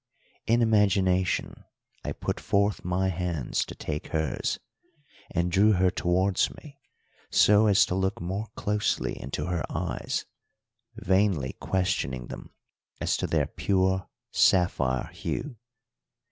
[0.47, 1.63] In imagination
[2.03, 4.57] I put forth my hands to take hers,
[5.29, 6.79] and drew her towards me
[7.29, 10.25] so as to look more closely into her eyes,
[10.95, 12.49] vainly questioning them
[12.99, 15.57] as to their pure sapphire hue.